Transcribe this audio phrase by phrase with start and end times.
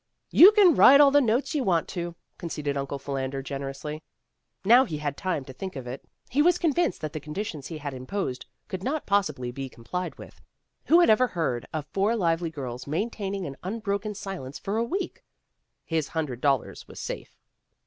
[0.31, 4.01] "You can write all the notes you want to," conceded Uncle Philander generously.
[4.65, 7.19] Now that he had time to think of it, he was con vinced that the
[7.19, 10.41] conditions he had imposed could not possibly be complied with.
[10.85, 15.21] Who had ever heard of four lively girls maintaining an unbroken silence for a week?
[15.85, 17.37] His hundred dollars was safe.